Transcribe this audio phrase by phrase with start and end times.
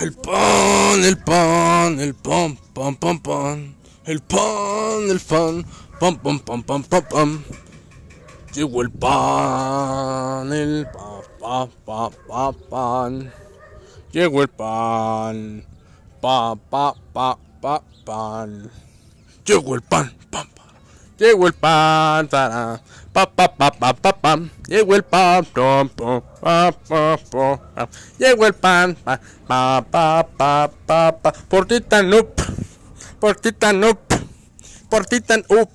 [0.00, 3.74] El pan, el pan, el pan, pan, pan, pan.
[4.06, 5.66] El pan, el pan,
[6.00, 7.44] pan, pan, pan, pan, pan, pan.
[8.54, 13.32] Llegó el pan, el pa, pa, pa, pa, pan.
[14.12, 15.64] Llegó el pan,
[16.22, 18.70] pa, pa, pa, pa, pan.
[19.44, 20.66] Llegó el pan, pan, pan.
[21.18, 22.80] Llegó el pan, para,
[23.12, 24.50] pa, pa, pa, pa, pa, pam.
[24.66, 27.88] Llegó el pan, pam, pa, pa, pa.
[28.18, 31.32] Llegó el pan, pa, pa, pa, pa, pa, pa.
[31.48, 32.40] Por ti tan up,
[33.20, 34.00] por ti tan up,
[34.88, 35.70] por ti tan up.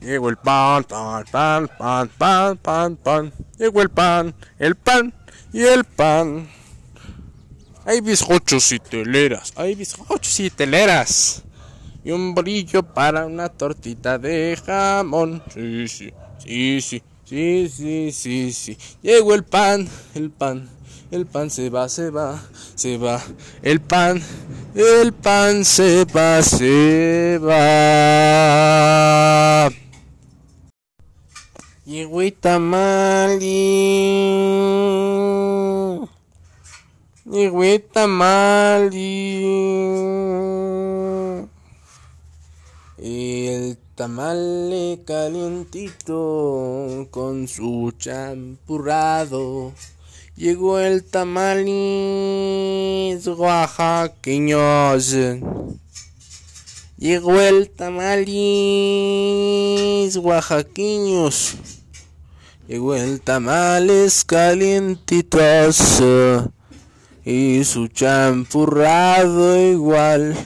[0.00, 3.32] Llegó el pan, pan, pan, pan, pan, pan, pan.
[3.58, 5.14] Llegó el pan, el pan
[5.52, 6.48] y el pan.
[7.84, 11.42] Hay bizcochos y teleras, hay bizcochos y teleras.
[12.04, 15.40] Y un brillo para una tortita de jamón.
[15.54, 18.76] Sí, sí, sí, sí, sí, sí, sí, sí.
[19.02, 20.68] Llegó el pan, el pan,
[21.12, 22.42] el pan se va, se va,
[22.74, 23.22] se va.
[23.62, 24.20] El pan,
[24.74, 28.72] el pan se va, se va.
[31.84, 33.46] Llegó el tamali.
[37.26, 39.42] Llegó el tamali.
[43.04, 49.72] El tamal calientito con su champurrado.
[50.36, 51.66] Llegó el tamalis
[53.26, 55.16] oaxaqueños.
[56.96, 58.36] Llegó el tamalis
[60.16, 61.56] oaxaqueños.
[62.68, 66.00] Llegó el tamales calientitos
[67.24, 70.36] y su champurrado igual.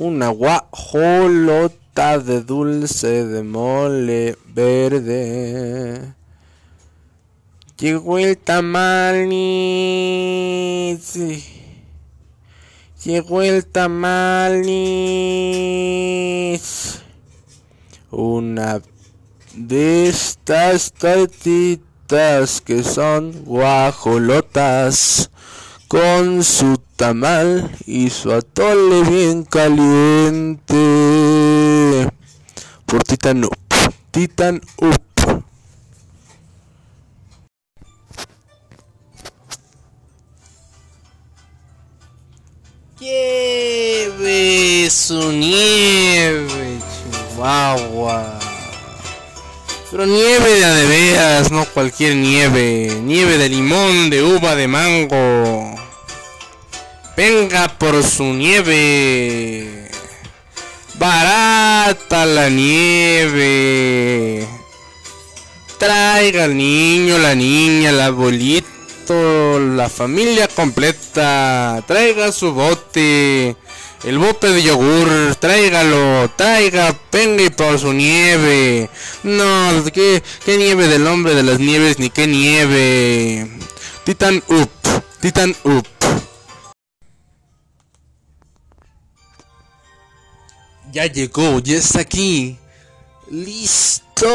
[0.00, 6.14] Una guajolota de dulce de mole verde.
[7.76, 9.34] Llegó el tamalis.
[13.04, 14.62] Llegó el tamalis.
[18.12, 18.80] Una
[19.56, 25.28] de estas tortitas que son guajolotas
[25.88, 30.74] con su tamal y su atole bien caliente.
[32.84, 33.56] Por Titan Up,
[34.10, 35.00] Titan Up.
[42.98, 46.80] Lleve su nieve,
[47.30, 48.40] Chihuahua.
[49.92, 52.98] Pero nieve de de no cualquier nieve.
[53.04, 55.87] Nieve de limón, de uva, de mango.
[57.18, 59.90] Venga por su nieve.
[61.00, 64.46] Barata la nieve.
[65.80, 71.82] Traiga al niño, la niña, el abuelito, la familia completa.
[71.88, 73.56] Traiga su bote.
[74.04, 78.90] El bote de yogur, tráigalo, traiga, venga y por su nieve.
[79.24, 83.50] No, ¿qué, qué nieve del hombre de las nieves, ni qué nieve.
[84.04, 84.70] Titan Up,
[85.20, 85.84] Titan Up.
[90.90, 92.58] Ya llegó, ya está aquí.
[93.30, 94.26] Listo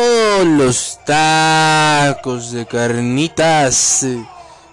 [0.46, 4.06] los tacos de carnitas.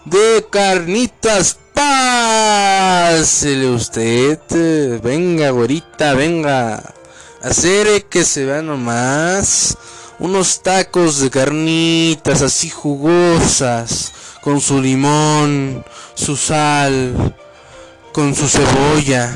[0.04, 5.00] De carnitas, pásele usted.
[5.00, 6.92] Venga, güerita, venga.
[7.42, 9.78] Hacer que se vea nomás.
[10.18, 14.12] Unos tacos de carnitas así jugosas.
[14.42, 15.82] Con su limón,
[16.14, 17.34] su sal,
[18.12, 19.34] con su cebolla.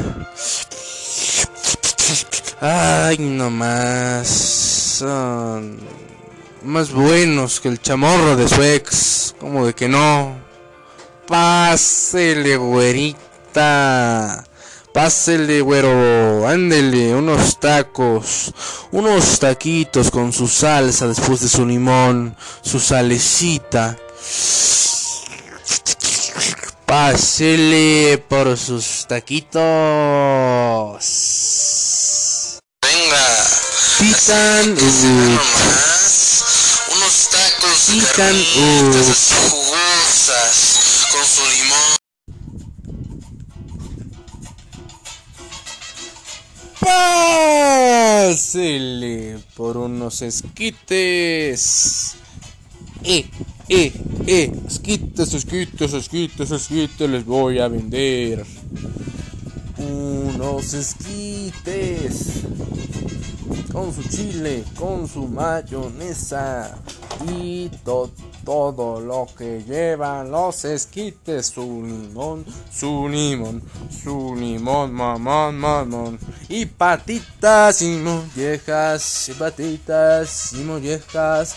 [2.61, 4.29] Ay, no más.
[4.29, 5.79] Son
[6.63, 9.35] más buenos que el chamorro de su ex.
[9.39, 10.37] Como de que no.
[11.27, 14.45] Pásele, güerita.
[14.93, 16.47] Pásele, güero.
[16.47, 18.53] Ándele, unos tacos.
[18.93, 22.37] Unos taquitos con su salsa después de su limón.
[22.63, 23.97] Su salecita.
[26.87, 29.61] Pásele por sus taquitos.
[32.83, 33.27] Venga.
[33.99, 34.77] Titan
[36.95, 38.37] Unos tacos Titan
[39.51, 40.57] jugosas
[41.11, 41.97] con su limón.
[48.25, 52.15] Pásele por unos esquites.
[53.05, 53.27] Eh,
[53.69, 53.93] eh,
[54.27, 58.45] eh, esquites, esquites, esquites, esquites, les voy a vender.
[59.79, 62.43] Unos esquites.
[63.73, 66.77] Con su chile, con su mayonesa.
[67.29, 67.71] Y
[68.45, 73.63] todo lo que llevan los esquites, su limón, su limón,
[74.03, 76.19] su limón, mamón, mamón,
[76.49, 81.57] y patitas y mollejas, y patitas y mollejas,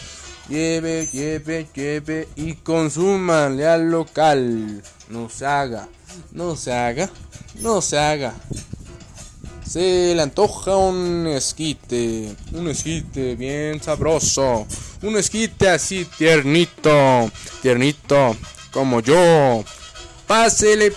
[0.50, 5.88] lleve, lleve, lleve y consúmanle al local, no se haga,
[6.32, 7.10] no se haga,
[7.62, 8.34] no se haga.
[9.68, 14.66] Se le antoja un esquite, un esquite bien sabroso,
[15.02, 17.30] un esquite así tiernito,
[17.62, 18.38] tiernito,
[18.72, 19.64] como yo.
[20.26, 20.94] Pásele,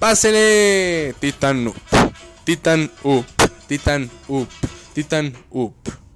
[0.00, 1.76] pásele, Titan Up,
[2.44, 3.24] Titan Up,
[3.68, 4.48] Titan Up,
[4.94, 6.07] Titan Up.